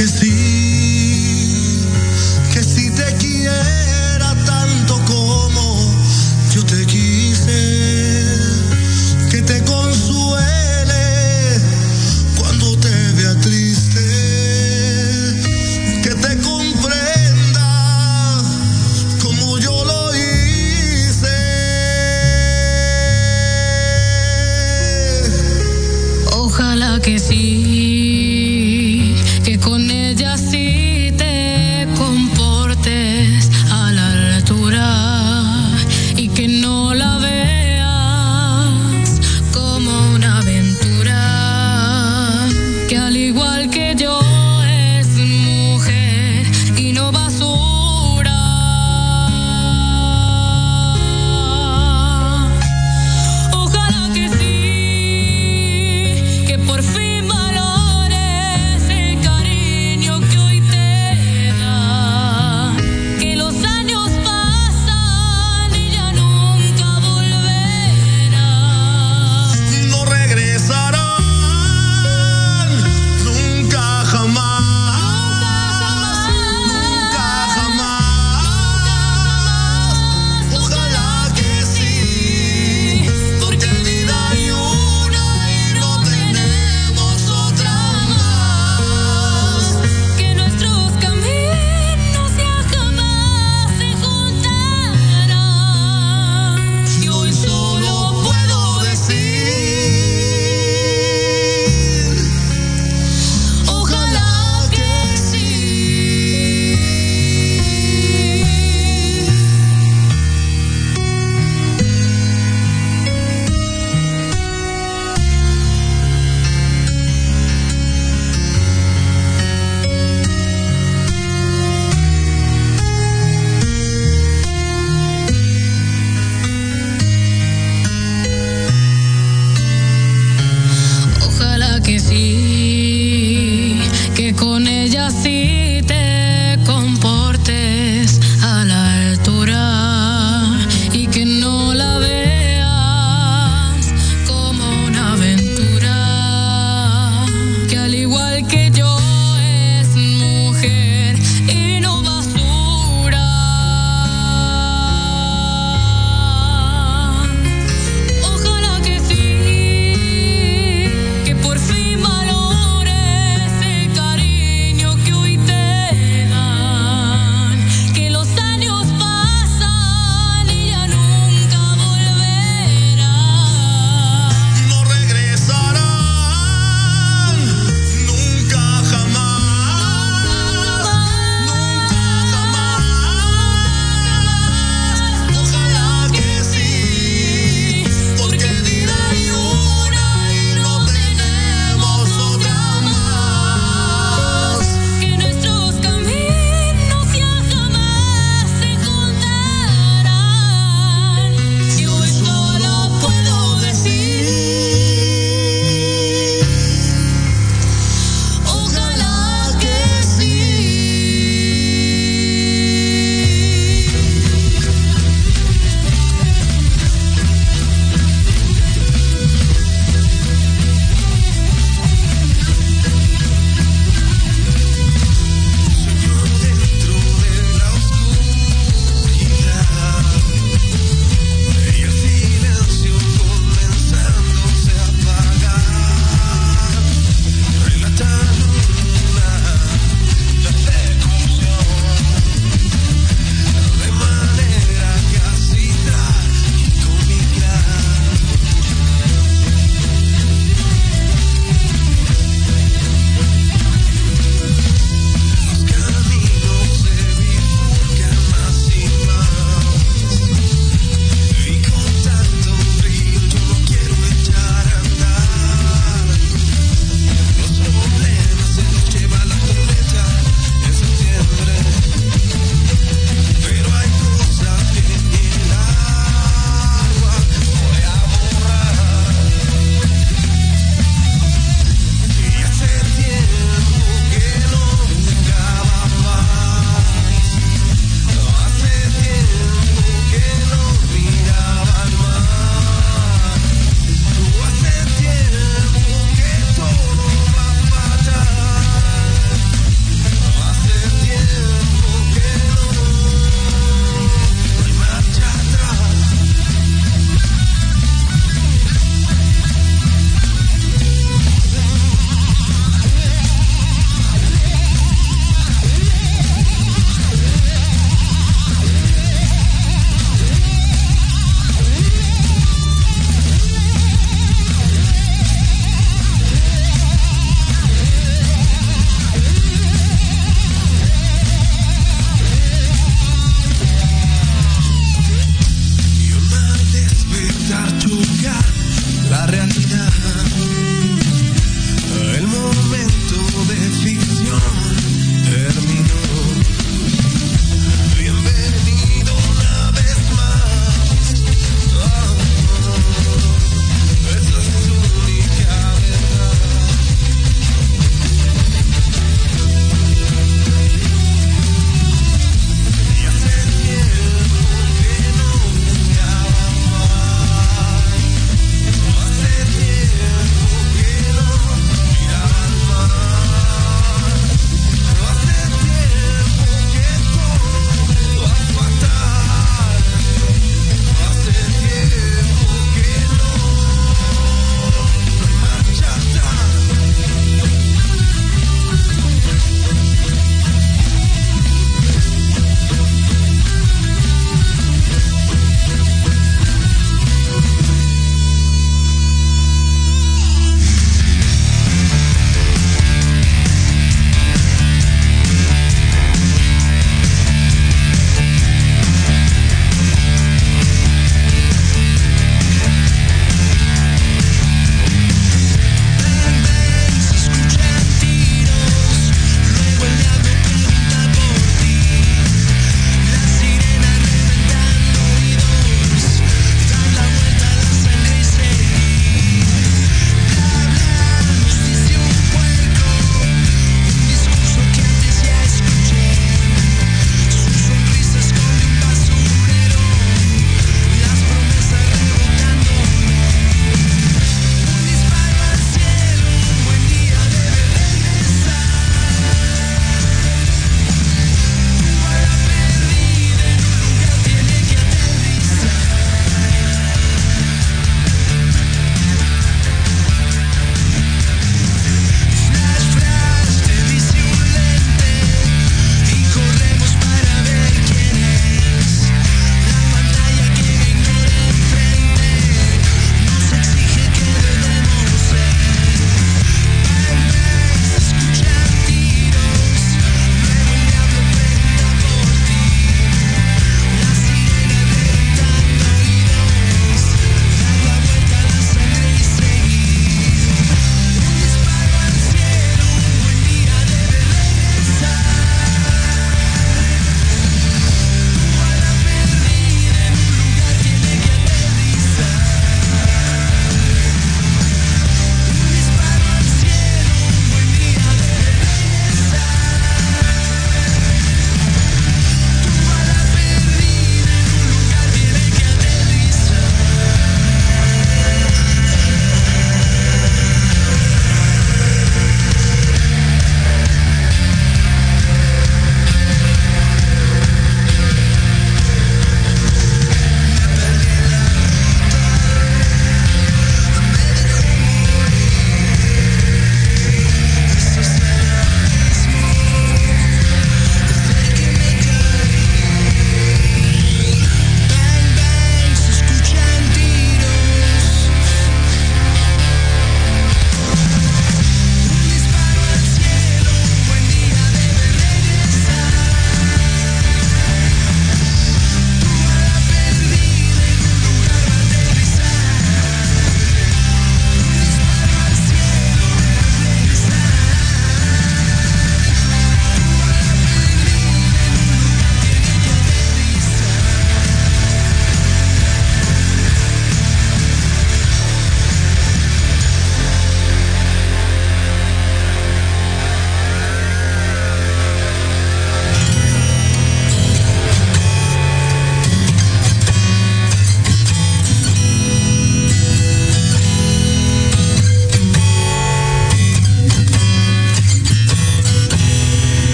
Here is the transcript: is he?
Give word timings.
is 0.00 0.20
he? 0.20 0.57